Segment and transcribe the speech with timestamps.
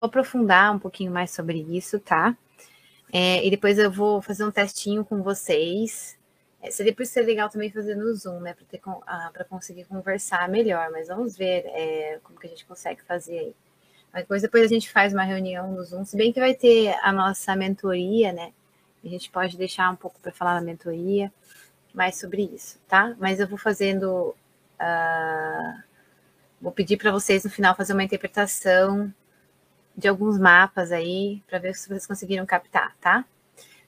[0.00, 2.36] aprofundar um pouquinho mais sobre isso, tá?
[3.12, 6.18] É, e depois eu vou fazer um testinho com vocês.
[6.60, 8.54] É, seria por ser legal também fazer no Zoom, né?
[8.54, 13.38] Para ah, conseguir conversar melhor, mas vamos ver é, como que a gente consegue fazer
[13.38, 13.54] aí.
[14.14, 17.12] Depois, depois a gente faz uma reunião no Zoom, se bem que vai ter a
[17.12, 18.52] nossa mentoria, né?
[19.04, 21.32] A gente pode deixar um pouco para falar na mentoria
[21.94, 23.14] mais sobre isso, tá?
[23.18, 24.34] Mas eu vou fazendo.
[24.80, 25.82] Uh,
[26.60, 29.12] vou pedir para vocês no final fazer uma interpretação
[29.96, 33.24] de alguns mapas aí, para ver se vocês conseguiram captar, tá?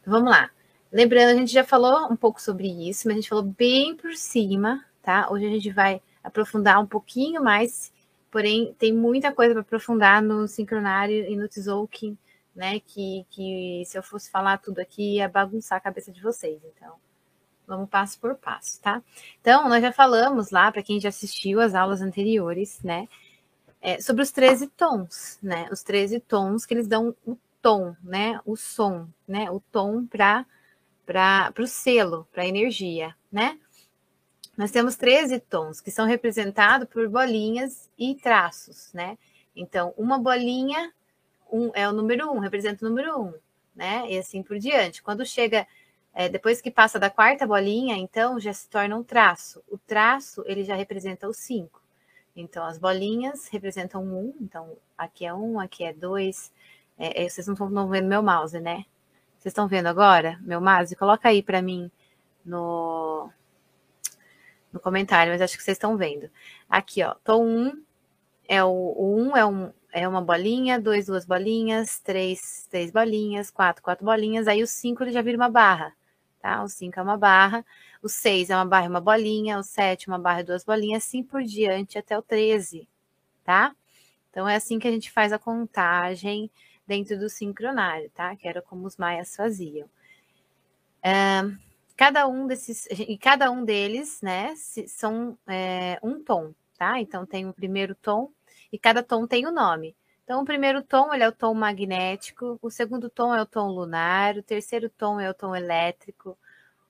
[0.01, 0.51] Então vamos lá.
[0.91, 4.15] Lembrando, a gente já falou um pouco sobre isso, mas a gente falou bem por
[4.15, 5.29] cima, tá?
[5.31, 7.93] Hoje a gente vai aprofundar um pouquinho mais,
[8.31, 12.17] porém tem muita coisa para aprofundar no sincronário e no Tzolk'in,
[12.57, 12.81] né?
[12.81, 16.59] Que, que se eu fosse falar tudo aqui ia bagunçar a cabeça de vocês.
[16.75, 16.95] Então,
[17.67, 19.03] vamos passo por passo, tá?
[19.43, 23.07] Então, nós já falamos lá, para quem já assistiu as aulas anteriores, né?
[23.81, 25.69] É, sobre os 13 tons, né?
[25.71, 28.41] Os 13 tons que eles dão o tom, né?
[28.45, 29.51] O som, né?
[29.51, 30.45] O tom para
[31.59, 33.59] o selo, para a energia, né?
[34.57, 39.17] Nós temos 13 tons que são representados por bolinhas e traços, né?
[39.55, 40.93] Então, uma bolinha
[41.51, 43.35] um, é o número um, representa o número um,
[43.75, 44.11] né?
[44.11, 45.03] E assim por diante.
[45.03, 45.67] Quando chega,
[46.13, 49.63] é, depois que passa da quarta bolinha, então já se torna um traço.
[49.69, 51.81] O traço, ele já representa o cinco.
[52.41, 56.53] Então, as bolinhas representam um, então aqui é um, aqui é dois.
[56.97, 58.85] É, é, vocês não estão vendo meu mouse, né?
[59.37, 60.95] Vocês estão vendo agora meu mouse?
[60.95, 61.91] Coloca aí para mim
[62.45, 63.29] no,
[64.73, 66.31] no comentário, mas acho que vocês estão vendo.
[66.71, 67.83] Aqui, ó, 1 um,
[68.49, 72.93] é o, o 1 um é, um, é uma bolinha, dois, duas bolinhas, três, três
[72.93, 75.93] bolinhas, quatro, quatro bolinhas, aí o 5 ele já vira uma barra,
[76.41, 76.63] tá?
[76.63, 77.65] O 5 é uma barra.
[78.03, 81.05] O 6 é uma barra e uma bolinha, o 7 uma barra e duas bolinhas,
[81.05, 82.89] assim por diante até o 13,
[83.45, 83.75] tá?
[84.31, 86.51] Então é assim que a gente faz a contagem
[86.87, 88.37] dentro do sincronário, tá?
[88.37, 89.89] Que era como os maias faziam.
[91.03, 91.43] É,
[91.97, 97.01] cada um desses, e cada um deles, né, são é, um tom, tá?
[97.01, 98.31] Então tem o primeiro tom
[98.73, 99.97] e cada tom tem o um nome.
[100.29, 103.69] Então, o primeiro tom ele é o tom magnético, o segundo tom é o tom
[103.69, 106.37] lunar, o terceiro tom é o tom elétrico,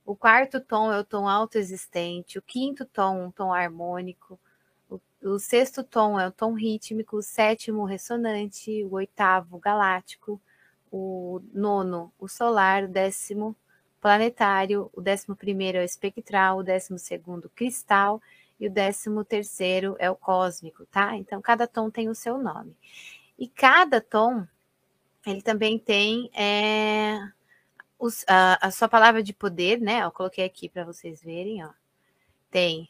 [0.08, 4.40] o quarto tom é o tom autoexistente, o quinto tom, um tom harmônico,
[4.88, 10.40] o, o sexto tom é o tom rítmico, o sétimo, ressonante, o oitavo, galáctico,
[10.90, 13.54] o nono, o solar, o décimo,
[14.00, 18.18] planetário, o décimo primeiro é o espectral, o décimo segundo, cristal,
[18.58, 21.18] e o décimo terceiro é o cósmico, tá?
[21.18, 22.74] Então, cada tom tem o seu nome.
[23.38, 24.46] E cada tom,
[25.26, 27.20] ele também tem é,
[27.98, 30.04] os, a, a, sua palavra de poder, né?
[30.04, 31.70] Eu coloquei aqui para vocês verem, ó.
[32.50, 32.88] Tem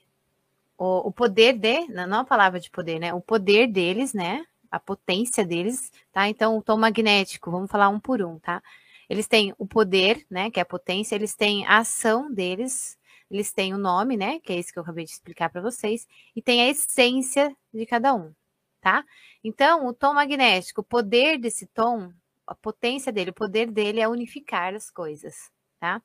[0.77, 3.15] o, o poder de, não a palavra de poder, né?
[3.15, 4.45] O poder deles, né?
[4.71, 6.29] A potência deles, tá?
[6.29, 8.63] Então, o tom magnético, vamos falar um por um, tá?
[9.09, 10.51] Eles têm o poder, né?
[10.51, 12.99] Que é a potência, eles têm a ação deles,
[13.31, 14.39] eles têm o nome, né?
[14.41, 17.87] Que é isso que eu acabei de explicar para vocês, e tem a essência de
[17.87, 18.33] cada um,
[18.81, 19.05] tá?
[19.43, 22.13] Então, o tom magnético, o poder desse tom
[22.49, 25.35] a potência dele, o poder dele é unificar as coisas,
[25.79, 26.03] tá?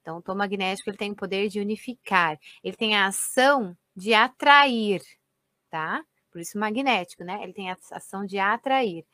[0.00, 4.14] Então, o tom magnético ele tem o poder de unificar, ele tem a ação de
[4.14, 5.02] atrair,
[5.70, 6.04] tá?
[6.30, 7.42] Por isso magnético, né?
[7.42, 9.04] Ele tem a ação de atrair.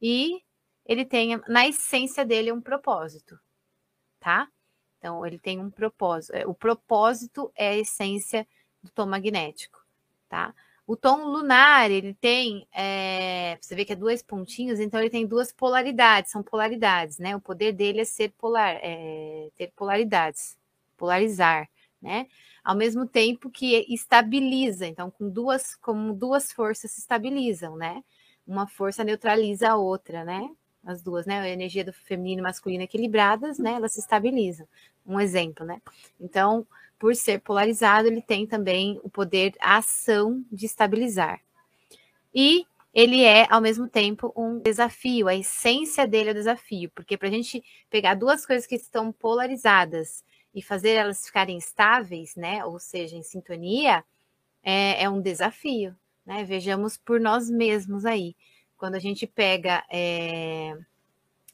[0.00, 0.42] E
[0.86, 3.38] ele tem, na essência dele, um propósito,
[4.18, 4.48] tá?
[4.98, 6.32] Então, ele tem um propósito.
[6.48, 8.48] O propósito é a essência
[8.82, 9.78] do tom magnético,
[10.28, 10.54] tá?
[10.86, 15.26] O tom lunar, ele tem, é, você vê que é dois pontinhos, então ele tem
[15.26, 17.36] duas polaridades, são polaridades, né?
[17.36, 20.56] O poder dele é ser polar, é, ter polaridades,
[20.96, 21.68] polarizar,
[22.00, 22.26] né?
[22.64, 28.02] Ao mesmo tempo que estabiliza, então com duas, como duas forças se estabilizam, né?
[28.46, 30.50] Uma força neutraliza a outra, né?
[30.84, 31.40] As duas, né?
[31.40, 33.74] A energia do feminino e masculino equilibradas, né?
[33.74, 34.66] Elas se estabilizam.
[35.06, 35.80] Um exemplo, né?
[36.20, 36.66] Então,
[37.02, 41.40] por ser polarizado, ele tem também o poder, a ação de estabilizar.
[42.32, 42.64] E
[42.94, 47.26] ele é, ao mesmo tempo, um desafio, a essência dele é o desafio, porque para
[47.26, 47.60] a gente
[47.90, 50.22] pegar duas coisas que estão polarizadas
[50.54, 54.04] e fazer elas ficarem estáveis, né, ou seja, em sintonia,
[54.62, 56.44] é, é um desafio, né?
[56.44, 58.36] Vejamos por nós mesmos aí.
[58.78, 60.78] Quando a gente pega é,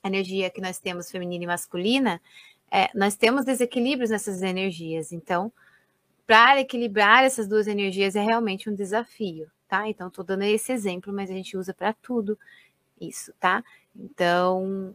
[0.02, 2.20] a energia que nós temos feminina e masculina,
[2.70, 5.12] é, nós temos desequilíbrios nessas energias.
[5.12, 5.52] Então,
[6.26, 9.88] para equilibrar essas duas energias é realmente um desafio, tá?
[9.88, 12.38] Então, estou dando esse exemplo, mas a gente usa para tudo
[13.00, 13.64] isso, tá?
[13.96, 14.94] Então,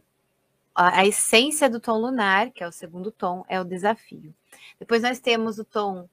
[0.74, 4.32] a, a, essência do tom lunar, que é o segundo tom, é o desafio.
[4.78, 6.08] Depois nós temos o tom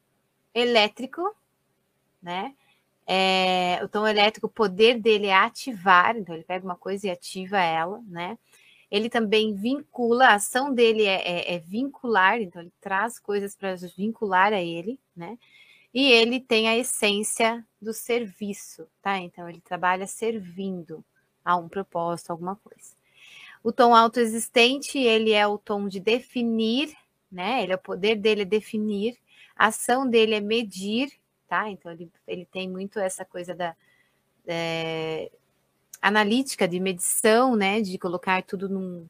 [0.53, 1.35] elétrico,
[2.21, 2.55] né?
[3.05, 7.11] É, o tom elétrico, o poder dele é ativar, então ele pega uma coisa e
[7.11, 8.37] ativa ela, né?
[8.91, 13.75] Ele também vincula, a ação dele é, é, é vincular, então ele traz coisas para
[13.97, 15.37] vincular a ele, né?
[15.93, 19.17] E ele tem a essência do serviço, tá?
[19.17, 21.03] Então ele trabalha servindo
[21.43, 22.95] a um propósito, alguma coisa.
[23.63, 26.93] O tom autoexistente, ele é o tom de definir,
[27.31, 27.63] né?
[27.63, 29.17] Ele é o poder dele é definir,
[29.55, 31.11] a ação dele é medir,
[31.47, 31.69] tá?
[31.69, 33.75] Então ele, ele tem muito essa coisa da
[34.47, 35.31] é,
[36.01, 37.81] analítica de medição, né?
[37.81, 39.07] De colocar tudo num,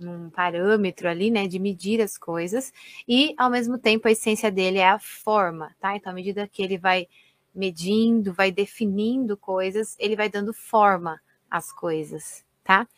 [0.00, 2.72] num parâmetro ali, né, de medir as coisas,
[3.06, 5.94] e ao mesmo tempo a essência dele é a forma, tá?
[5.94, 7.06] Então, à medida que ele vai
[7.54, 11.20] medindo, vai definindo coisas, ele vai dando forma
[11.50, 12.88] às coisas, tá?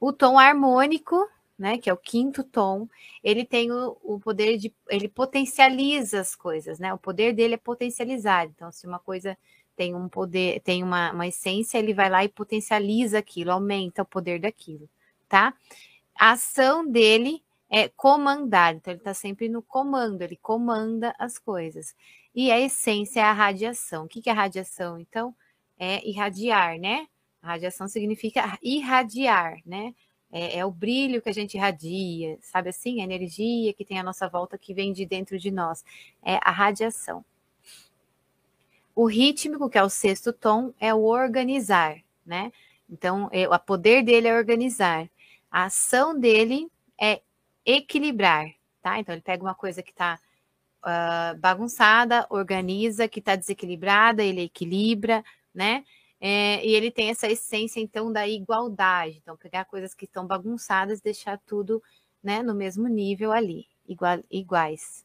[0.00, 2.88] O tom harmônico, né, que é o quinto tom,
[3.22, 6.92] ele tem o, o poder de, ele potencializa as coisas, né?
[6.92, 8.46] O poder dele é potencializar.
[8.46, 9.38] Então, se uma coisa
[9.76, 14.06] tem um poder, tem uma, uma essência, ele vai lá e potencializa aquilo, aumenta o
[14.06, 14.88] poder daquilo,
[15.28, 15.54] tá?
[16.16, 21.94] a ação dele é comandar, então ele está sempre no comando, ele comanda as coisas.
[22.34, 24.04] E a essência é a radiação.
[24.04, 24.98] O que, que é radiação?
[24.98, 25.34] Então,
[25.78, 27.06] é irradiar, né?
[27.42, 29.94] A radiação significa irradiar, né?
[30.30, 33.00] É, é, o brilho que a gente irradia, sabe assim?
[33.00, 35.84] A energia que tem à nossa volta, que vem de dentro de nós.
[36.22, 37.24] É a radiação.
[38.94, 42.52] O rítmico, que é o sexto tom, é o organizar, né?
[42.88, 45.08] Então, é, o poder dele é organizar.
[45.50, 46.70] A ação dele
[47.00, 47.20] é
[47.64, 48.46] equilibrar,
[48.82, 48.98] tá?
[48.98, 50.20] Então ele pega uma coisa que está uh,
[50.82, 55.24] ah, bagunçada, organiza, que está desequilibrada, ele equilibra,
[55.54, 55.84] né?
[56.20, 59.18] É, e ele tem essa essência, então, da igualdade.
[59.22, 61.82] Então, pegar coisas que estão bagunçadas, deixar tudo
[62.22, 65.04] né, no mesmo nível ali, igual, iguais.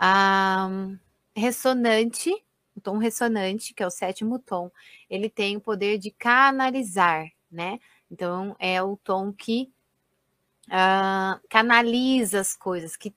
[0.00, 0.96] Um,
[1.34, 2.32] ressonante,
[2.76, 4.70] o tom ressonante, que é o sétimo tom,
[5.08, 7.78] ele tem o poder de canalizar, né?
[8.10, 9.70] Então, é o tom que
[10.68, 13.14] uh, canaliza as coisas, que,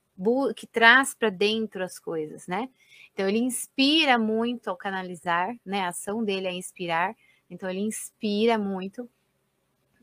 [0.55, 2.69] que traz para dentro as coisas, né?
[3.13, 5.81] Então, ele inspira muito ao canalizar, né?
[5.81, 7.15] A ação dele é inspirar,
[7.49, 9.09] então, ele inspira muito.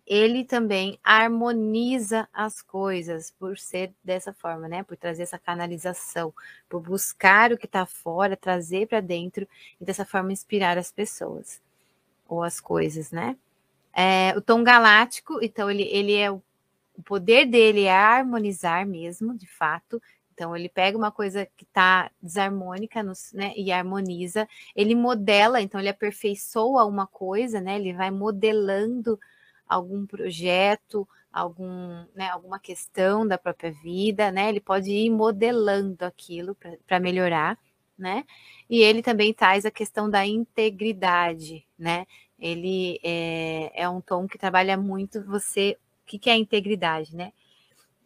[0.06, 4.82] Ele também harmoniza as coisas por ser dessa forma, né?
[4.82, 6.34] Por trazer essa canalização,
[6.68, 9.46] por buscar o que está fora, trazer para dentro
[9.80, 11.60] e dessa forma inspirar as pessoas
[12.26, 13.36] ou as coisas, né?
[13.94, 16.42] É, o tom galáctico, então ele, ele é o,
[17.04, 20.00] poder dele é harmonizar mesmo, de fato.
[20.32, 24.48] Então ele pega uma coisa que está desarmônica nos, né, e harmoniza.
[24.74, 27.76] Ele modela, então ele aperfeiçoa uma coisa, né?
[27.76, 29.18] Ele vai modelando
[29.74, 34.48] algum projeto, algum, né, alguma questão da própria vida, né?
[34.48, 37.58] Ele pode ir modelando aquilo para melhorar,
[37.98, 38.24] né?
[38.68, 42.06] E ele também traz a questão da integridade, né?
[42.42, 45.78] ele é, é um tom que trabalha muito você.
[46.02, 47.32] O que, que é integridade, né?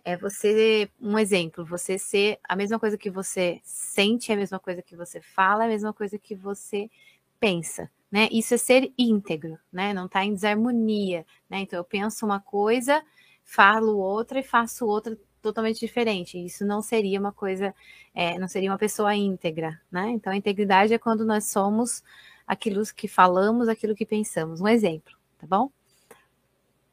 [0.05, 4.83] É você, um exemplo, você ser a mesma coisa que você sente, a mesma coisa
[4.83, 6.91] que você fala, a mesma coisa que você
[7.39, 8.29] pensa, né?
[8.31, 9.93] Isso é ser íntegro, né?
[9.93, 11.61] Não tá em desarmonia, né?
[11.61, 13.03] Então eu penso uma coisa,
[13.45, 16.43] falo outra e faço outra totalmente diferente.
[16.43, 17.75] Isso não seria uma coisa,
[18.15, 20.11] é, não seria uma pessoa íntegra, né?
[20.11, 22.03] Então a integridade é quando nós somos
[22.47, 24.61] aquilo que falamos, aquilo que pensamos.
[24.61, 25.71] Um exemplo, tá bom?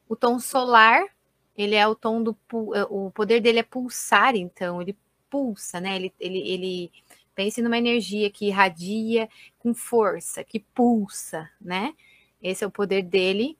[0.08, 1.02] O tom solar,
[1.56, 2.36] ele é o tom do
[2.74, 4.96] é, o poder dele é pulsar, então ele
[5.30, 5.96] pulsa, né?
[5.96, 6.92] Ele, ele, ele
[7.34, 11.94] pense numa energia que irradia com força, que pulsa, né?
[12.42, 13.58] Esse é o poder dele.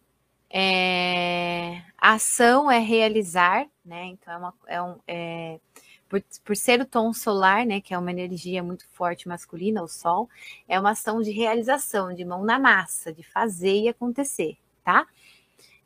[0.51, 1.83] É...
[1.99, 4.07] A ação é realizar, né?
[4.07, 5.61] Então é, uma, é um é
[6.09, 9.89] por, por ser o tom solar, né, que é uma energia muito forte masculina, o
[9.89, 10.29] sol,
[10.69, 15.07] é uma ação de realização, de mão na massa, de fazer e acontecer, tá?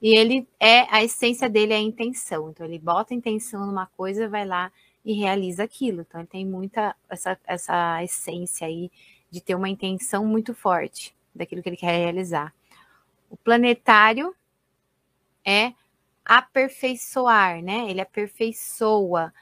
[0.01, 2.51] E ele é, a essência dele é a intenção.
[2.51, 4.71] Então, ele bota intenção numa coisa, vai lá
[5.05, 6.03] e realiza aquilo.
[6.03, 8.91] Então, ele tem muita essa, essa essência aí
[9.31, 12.55] de ter uma intenção muito forte daquilo que ele quer realizar.
[13.31, 14.35] O planetário
[15.45, 15.73] é
[16.25, 17.91] aperfeiçoar, né?
[17.91, 19.33] Ele aperfeiçoa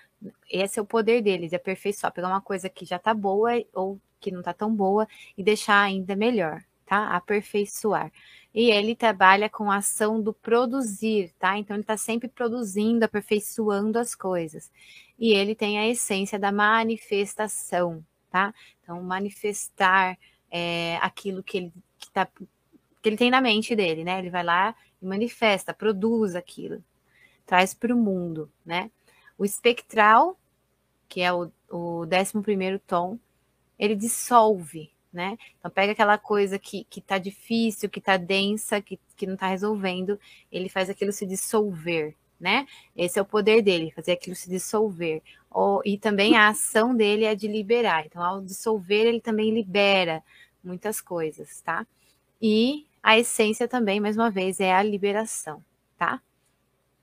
[0.50, 4.00] esse é o poder dele, de aperfeiçoar, pegar uma coisa que já tá boa ou
[4.20, 7.08] que não tá tão boa e deixar ainda melhor, tá?
[7.10, 8.12] Aperfeiçoar.
[8.56, 11.58] E ele trabalha com a ação do produzir, tá?
[11.58, 14.72] Então ele tá sempre produzindo, aperfeiçoando as coisas.
[15.18, 18.54] E ele tem a essência da manifestação, tá?
[18.82, 20.18] Então manifestar
[20.50, 22.26] é, aquilo que ele que tá,
[23.02, 24.18] que ele tem na mente dele, né?
[24.18, 26.82] Ele vai lá e manifesta, produz aquilo,
[27.44, 28.90] traz para o mundo, né?
[29.36, 30.34] O espectral,
[31.10, 33.18] que é o, o 11 tom,
[33.78, 35.38] ele dissolve, né?
[35.58, 39.48] Então pega aquela coisa que, que tá difícil, que tá densa, que, que não tá
[39.48, 40.18] resolvendo,
[40.50, 42.66] ele faz aquilo se dissolver, né?
[42.94, 45.22] Esse é o poder dele, fazer aquilo se dissolver.
[45.50, 48.04] Ou, e também a ação dele é de liberar.
[48.04, 50.22] Então, ao dissolver, ele também libera
[50.62, 51.86] muitas coisas, tá?
[52.40, 55.64] E a essência também, mais uma vez, é a liberação,
[55.96, 56.20] tá?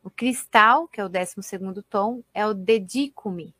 [0.04, 3.56] O cristal, que é o décimo segundo tom, é o dedico-me.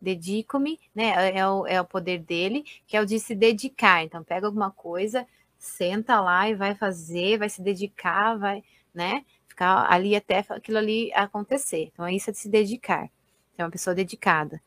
[0.00, 1.36] Dedico-me, né?
[1.36, 4.02] É o, é o poder dele, que é o de se dedicar.
[4.04, 5.26] Então, pega alguma coisa,
[5.58, 8.62] senta lá e vai fazer, vai se dedicar, vai,
[8.94, 9.24] né?
[9.48, 11.90] Ficar ali até aquilo ali acontecer.
[11.92, 13.10] Então, é isso de se dedicar
[13.60, 14.60] é uma pessoa dedicada.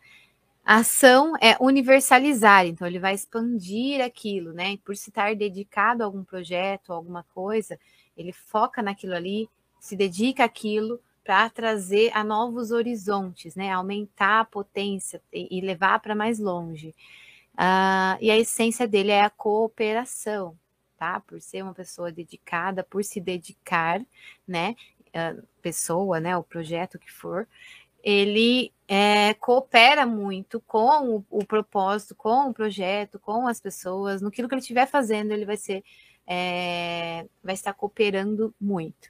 [0.66, 4.78] A ação é universalizar, então ele vai expandir aquilo, né?
[4.78, 7.78] Por se estar dedicado a algum projeto, a alguma coisa,
[8.16, 9.50] ele foca naquilo ali,
[9.80, 13.72] se dedica àquilo para trazer a novos horizontes, né?
[13.72, 16.94] Aumentar a potência e, levar para mais longe.
[17.54, 20.58] Uh, e a essência dele é a cooperação,
[20.98, 21.20] tá?
[21.22, 24.02] Por ser uma pessoa dedicada, por se dedicar,
[24.48, 24.76] né?
[25.10, 26.36] Uh, pessoa, né?
[26.36, 27.48] O projeto que for,
[28.04, 34.30] ele é, coopera muito com o, o, propósito, com o projeto, com as pessoas, no
[34.30, 35.84] que ele estiver fazendo, ele vai ser,
[36.28, 39.10] é, vai estar cooperando muito.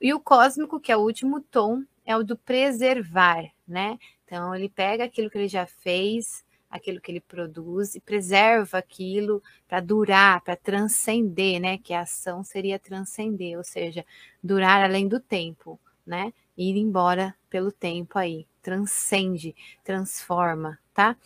[0.00, 3.98] E o cósmico, que é o último tom, é o do preservar, né?
[4.24, 9.42] Então ele pega aquilo que ele já fez, aquilo que ele produz e preserva aquilo
[9.66, 11.78] para durar, para transcender, né?
[11.78, 14.04] Que a ação seria transcender, ou seja,
[14.42, 16.32] durar além do tempo, né?
[16.56, 21.16] Ir embora pelo tempo aí, transcende, transforma, tá?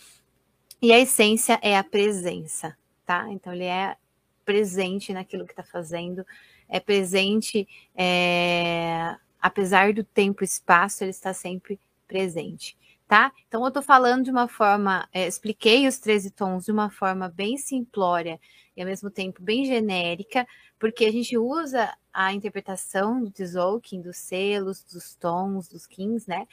[0.81, 3.27] E a essência é a presença, tá?
[3.31, 3.97] Então ele é
[4.45, 6.27] presente naquilo que está fazendo,
[6.73, 9.15] é presente, é...
[9.39, 13.31] apesar do tempo e espaço, ele está sempre presente, tá?
[13.47, 17.29] Então eu estou falando de uma forma, é, expliquei os 13 tons de uma forma
[17.29, 18.41] bem simplória
[18.75, 20.47] e ao mesmo tempo bem genérica,
[20.79, 26.49] porque a gente usa a interpretação do Tzolk'in, dos selos, dos tons, dos kings, né?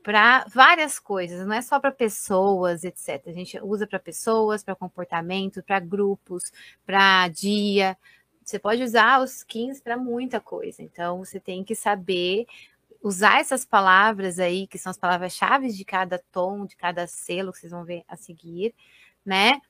[0.00, 3.20] Para várias coisas, não é só para pessoas, etc.
[3.26, 6.52] A gente usa para pessoas, para comportamento, para grupos,
[6.86, 7.98] para dia.
[8.46, 10.80] Você pode usar os kings para muita coisa.
[10.80, 12.46] Então, você tem que saber
[13.02, 17.58] usar essas palavras aí, que são as palavras-chave de cada tom, de cada selo que
[17.58, 18.72] vocês vão ver a seguir,
[19.24, 19.60] né?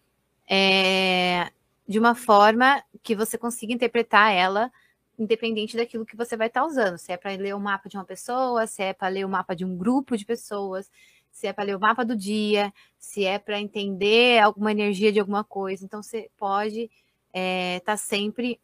[0.47, 1.51] É,
[1.89, 4.71] de uma forma que você consiga interpretar ela
[5.19, 6.99] independente daquilo que você vai estar tá usando.
[6.99, 9.57] Se é para ler o mapa de uma pessoa, se é para ler o mapa
[9.57, 10.91] de um grupo de pessoas,
[11.33, 15.19] se é para ler o mapa do dia, se é para entender alguma energia de
[15.19, 15.83] alguma coisa.
[15.83, 16.93] Então, você pode estar
[17.33, 18.61] é, tá sempre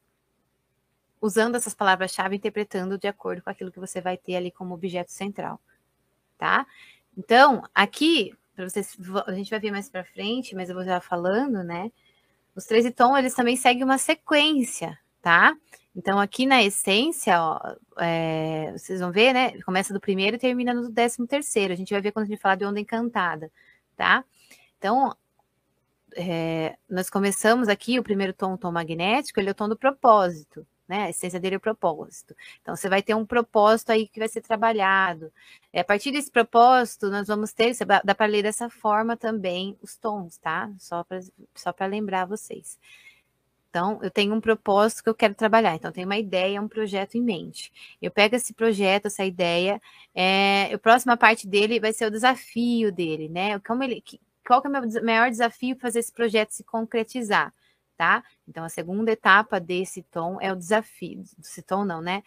[1.22, 5.12] usando essas palavras-chave, interpretando de acordo com aquilo que você vai ter ali como objeto
[5.12, 5.60] central,
[6.36, 6.66] tá?
[7.16, 11.62] Então, aqui, vocês, a gente vai ver mais para frente, mas eu vou já falando,
[11.62, 11.92] né?
[12.56, 15.56] Os 13 tons, eles também seguem uma sequência, tá?
[15.94, 19.62] Então, aqui na essência, ó, é, vocês vão ver, né?
[19.62, 21.72] Começa do primeiro e termina no décimo terceiro.
[21.72, 23.48] A gente vai ver quando a gente falar de onda encantada,
[23.96, 24.24] tá?
[24.76, 25.16] Então,
[26.16, 29.76] é, nós começamos aqui, o primeiro tom, o tom magnético, ele é o tom do
[29.76, 31.04] propósito né?
[31.04, 32.36] A essência dele é o propósito.
[32.60, 35.32] Então, você vai ter um propósito aí que vai ser trabalhado.
[35.72, 39.96] É, a partir desse propósito, nós vamos ter, dá para ler dessa forma também os
[39.96, 40.70] tons, tá?
[40.78, 41.20] Só para
[41.54, 42.78] só lembrar vocês.
[43.70, 45.74] Então, eu tenho um propósito que eu quero trabalhar.
[45.74, 47.72] Então, eu tenho uma ideia, um projeto em mente.
[48.02, 49.80] Eu pego esse projeto, essa ideia,
[50.14, 53.58] é, a próxima parte dele vai ser o desafio dele, né?
[53.60, 54.04] Como ele,
[54.46, 57.54] qual que é o meu maior desafio para fazer esse projeto se concretizar?
[58.02, 58.24] Tá?
[58.48, 62.24] Então, a segunda etapa desse tom é o desafio, desse tom não, né?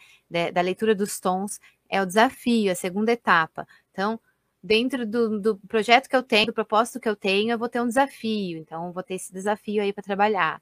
[0.54, 3.68] da leitura dos tons é o desafio, a segunda etapa.
[3.92, 4.18] Então,
[4.64, 7.82] dentro do, do, projeto que eu tenho, do propósito que eu tenho, eu vou ter
[7.82, 8.58] um desafio.
[8.58, 10.62] Então, vou ter esse desafio aí para trabalhar.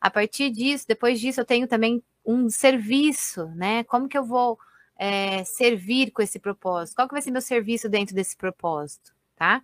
[0.00, 3.84] A partir disso, depois disso, eu tenho também um serviço, né?
[3.84, 4.58] Como que eu vou
[4.96, 6.96] é, servir com esse propósito?
[6.96, 9.62] Qual que vai ser meu serviço dentro desse propósito, tá?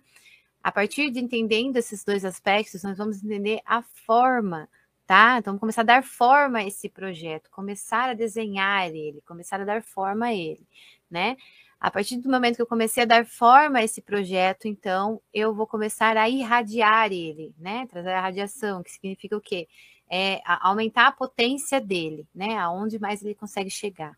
[0.61, 4.69] A partir de entendendo esses dois aspectos, nós vamos entender a forma
[5.05, 5.37] tá?
[5.39, 9.83] Então, começar a dar forma a esse projeto, começar a desenhar ele, começar a dar
[9.83, 10.65] forma a ele,
[11.09, 11.37] né?
[11.79, 15.53] A partir do momento que eu comecei a dar forma a esse projeto, então eu
[15.53, 17.87] vou começar a irradiar ele, né?
[17.87, 19.67] Trazer a radiação, que significa o quê?
[20.09, 22.57] É aumentar a potência dele, né?
[22.57, 24.17] Aonde mais ele consegue chegar.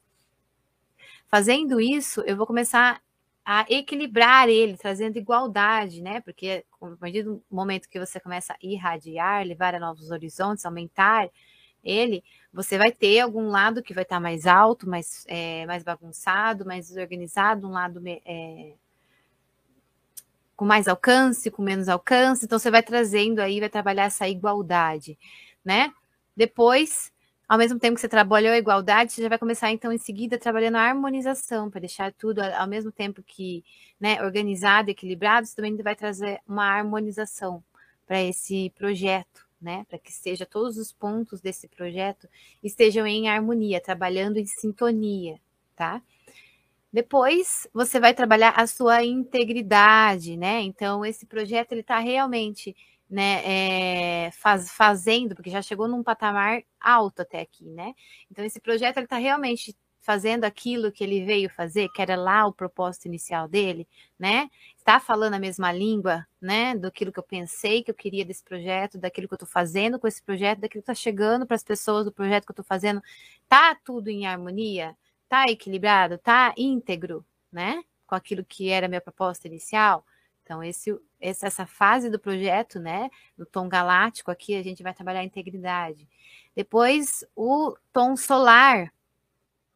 [1.28, 3.02] Fazendo isso, eu vou começar
[3.46, 6.22] a equilibrar ele, trazendo igualdade, né?
[6.22, 11.30] Porque a partir do momento que você começa a irradiar, levar a novos horizontes, aumentar
[11.84, 12.24] ele,
[12.54, 16.88] você vai ter algum lado que vai estar mais alto, mais, é, mais bagunçado, mais
[16.88, 18.74] desorganizado, um lado é,
[20.56, 22.46] com mais alcance, com menos alcance.
[22.46, 25.20] Então, você vai trazendo aí, vai trabalhar essa igualdade,
[25.64, 25.92] né?
[26.36, 27.13] Depois,
[27.48, 30.38] ao mesmo tempo que você trabalhou a igualdade, você já vai começar, então, em seguida,
[30.38, 33.64] trabalhando a harmonização, para deixar tudo ao mesmo tempo que
[34.00, 37.64] né, organizado, equilibrado, você também vai trazer uma harmonização
[38.06, 39.86] para esse projeto, né?
[39.90, 42.28] Para que seja todos os pontos desse projeto
[42.62, 45.40] estejam em harmonia, trabalhando em sintonia,
[45.76, 46.02] tá?
[46.92, 50.62] Depois você vai trabalhar a sua integridade, né?
[50.62, 52.76] Então esse projeto ele está realmente,
[53.14, 57.94] né, é, faz, fazendo, porque já chegou num patamar alto até aqui, né?
[58.32, 62.48] Então esse projeto ele está realmente fazendo aquilo que ele veio fazer, que era lá
[62.48, 64.50] o propósito inicial dele, né?
[64.76, 66.76] Está falando a mesma língua, né?
[66.76, 70.08] Do que eu pensei que eu queria desse projeto, daquilo que eu estou fazendo com
[70.08, 73.00] esse projeto, daquilo que está chegando para as pessoas do projeto que eu estou fazendo.
[73.48, 74.98] Tá tudo em harmonia?
[75.30, 76.18] Tá equilibrado?
[76.18, 77.84] Tá íntegro, né?
[78.08, 80.04] Com aquilo que era a minha proposta inicial?
[80.44, 83.10] Então, esse, essa fase do projeto, né?
[83.38, 86.08] No tom galáctico, aqui a gente vai trabalhar a integridade.
[86.56, 88.92] Depois, o tom solar,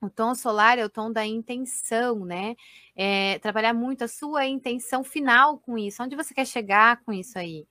[0.01, 2.55] o tom solar é o tom da intenção, né?
[2.95, 6.03] É, trabalhar muito a sua intenção final com isso.
[6.03, 7.67] Onde você quer chegar com isso aí?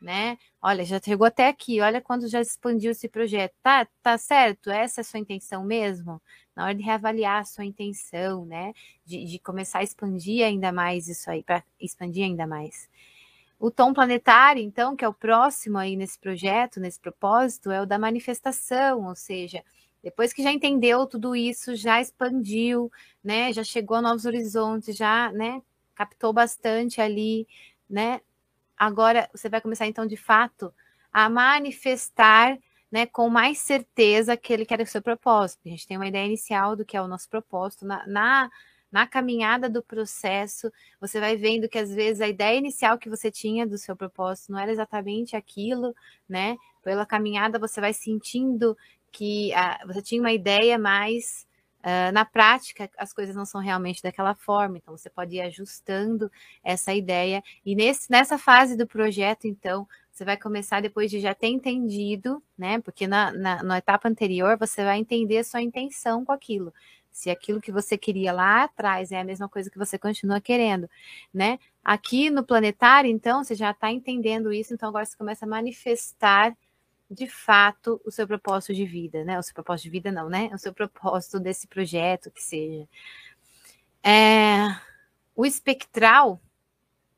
[0.00, 0.38] Né?
[0.62, 1.80] Olha, já chegou até aqui.
[1.80, 3.54] Olha quando já expandiu esse projeto.
[3.62, 4.70] Tá, tá certo?
[4.70, 6.22] Essa é a sua intenção mesmo?
[6.56, 8.72] Na hora de reavaliar a sua intenção, né?
[9.04, 12.88] De, de começar a expandir ainda mais isso aí, para expandir ainda mais.
[13.58, 17.86] O tom planetário, então, que é o próximo aí nesse projeto, nesse propósito, é o
[17.86, 19.62] da manifestação, ou seja,
[20.02, 22.90] depois que já entendeu tudo isso, já expandiu,
[23.24, 23.52] né?
[23.52, 25.62] Já chegou a novos horizontes, já, né?
[25.94, 27.46] Captou bastante ali,
[27.88, 28.20] né?
[28.76, 30.72] Agora você vai começar então de fato
[31.12, 32.58] a manifestar,
[32.90, 35.60] né, com mais certeza que era o seu propósito.
[35.66, 38.50] A gente tem uma ideia inicial do que é o nosso propósito na, na
[38.90, 43.30] na caminhada do processo, você vai vendo que às vezes a ideia inicial que você
[43.30, 45.94] tinha do seu propósito não era exatamente aquilo,
[46.28, 46.56] né?
[46.82, 48.74] Pela caminhada você vai sentindo
[49.12, 51.46] que uh, você tinha uma ideia, mas
[51.80, 54.78] uh, na prática as coisas não são realmente daquela forma.
[54.78, 56.30] Então você pode ir ajustando
[56.62, 57.42] essa ideia.
[57.64, 62.42] E nesse, nessa fase do projeto, então, você vai começar depois de já ter entendido,
[62.56, 62.80] né?
[62.80, 66.72] Porque na, na, na etapa anterior você vai entender a sua intenção com aquilo
[67.16, 70.86] se aquilo que você queria lá atrás é a mesma coisa que você continua querendo,
[71.32, 71.58] né?
[71.82, 76.54] Aqui no planetário, então, você já está entendendo isso, então agora você começa a manifestar
[77.10, 79.38] de fato o seu propósito de vida, né?
[79.38, 80.50] O seu propósito de vida não, né?
[80.52, 82.86] O seu propósito desse projeto que seja.
[84.02, 84.76] É,
[85.34, 86.38] o espectral,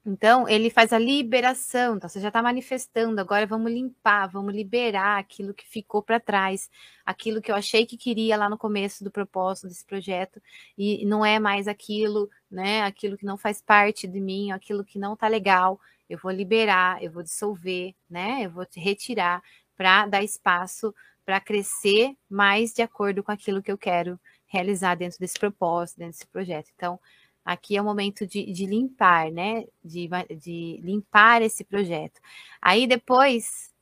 [0.08, 5.18] então, ele faz a liberação, então você já está manifestando, agora vamos limpar, vamos liberar
[5.18, 6.70] aquilo que ficou para trás,
[7.04, 10.40] aquilo que eu achei que queria lá no começo do propósito desse projeto,
[10.78, 12.82] e não é mais aquilo, né?
[12.82, 17.02] Aquilo que não faz parte de mim, aquilo que não está legal, eu vou liberar,
[17.02, 18.46] eu vou dissolver, né?
[18.46, 19.42] Eu vou retirar
[19.76, 20.94] para dar espaço
[21.24, 26.14] para crescer mais de acordo com aquilo que eu quero realizar dentro desse propósito, dentro
[26.14, 26.70] desse projeto.
[26.74, 26.98] Então,
[27.48, 29.64] aqui é o momento de, de limpar, né?
[29.82, 30.06] De,
[30.38, 32.20] de limpar esse projeto.
[32.60, 33.72] Aí depois,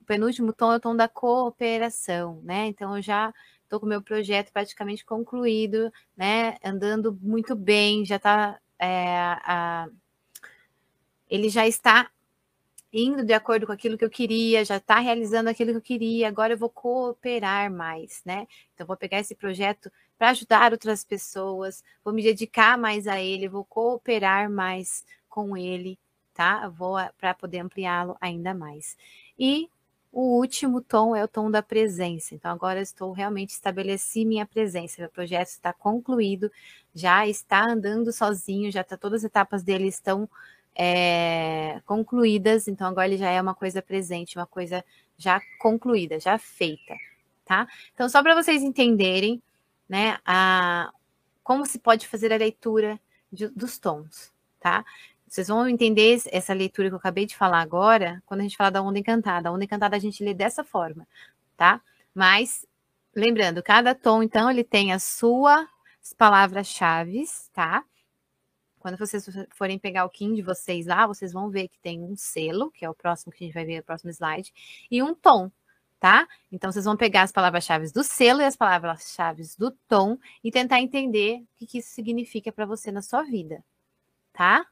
[0.00, 2.66] o penúltimo tom é o tom da cooperação, né?
[2.66, 6.56] Então, eu já estou com o meu projeto praticamente concluído, né?
[6.64, 8.60] Andando muito bem, já está.
[8.78, 9.88] É,
[11.28, 12.08] ele já está
[12.92, 16.28] indo de acordo com aquilo que eu queria, já está realizando aquilo que eu queria,
[16.28, 18.46] agora eu vou cooperar mais, né?
[18.74, 23.48] Então, vou pegar esse projeto para ajudar outras pessoas, vou me dedicar mais a ele,
[23.48, 25.98] vou cooperar mais com ele,
[26.34, 26.68] tá?
[26.68, 28.96] Vou para poder ampliá-lo ainda mais.
[29.38, 29.70] E
[30.12, 32.34] o último tom é o tom da presença.
[32.34, 35.00] Então, agora estou realmente estabeleci minha presença.
[35.00, 36.50] Meu projeto está concluído,
[36.94, 40.28] já está andando sozinho, já está todas as etapas dele estão
[40.74, 44.84] é, concluídas, então agora ele já é uma coisa presente, uma coisa
[45.16, 46.96] já concluída, já feita,
[47.44, 47.66] tá?
[47.94, 49.42] Então, só para vocês entenderem,
[49.88, 50.90] né, a,
[51.42, 52.98] como se pode fazer a leitura
[53.32, 54.84] de, dos tons, tá?
[55.28, 58.70] Vocês vão entender essa leitura que eu acabei de falar agora, quando a gente fala
[58.70, 59.48] da onda encantada.
[59.48, 61.06] A onda encantada a gente lê dessa forma,
[61.56, 61.80] tá?
[62.12, 62.66] Mas,
[63.14, 65.68] lembrando, cada tom, então, ele tem as suas
[66.18, 67.84] palavras-chave, tá?
[68.80, 72.16] Quando vocês forem pegar o Kim de vocês lá, vocês vão ver que tem um
[72.16, 74.52] selo, que é o próximo que a gente vai ver no próximo slide,
[74.90, 75.52] e um tom,
[76.00, 76.26] tá?
[76.50, 80.80] Então, vocês vão pegar as palavras-chave do selo e as palavras-chave do tom e tentar
[80.80, 83.62] entender o que, isso significa para você na sua vida,
[84.32, 84.66] tá?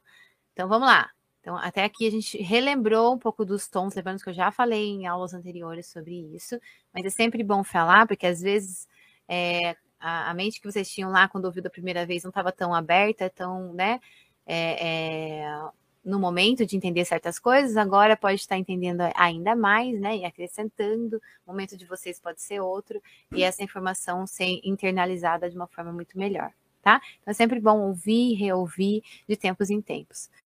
[0.53, 1.11] Então, vamos lá.
[1.39, 4.87] Então, até aqui a gente relembrou um pouco dos tons, lembrando que eu já falei
[4.89, 6.59] em aulas anteriores sobre isso,
[6.91, 8.87] mas é sempre bom falar, porque às vezes
[9.27, 12.51] é, a, a, mente que vocês tinham lá quando ouviu da primeira vez não estava
[12.51, 13.99] tão aberta, tão, né?
[14.45, 15.69] É, é,
[16.03, 20.17] no momento de entender certas coisas, agora pode estar entendendo ainda mais, né?
[20.17, 21.17] E acrescentando.
[21.45, 25.91] O momento de vocês pode ser outro, e essa informação ser internalizada de uma forma
[25.91, 27.01] muito melhor, tá?
[27.21, 30.29] Então é sempre bom ouvir, reouvir de tempos em tempos.